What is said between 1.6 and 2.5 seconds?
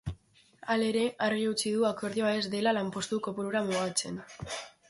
du akordioa ez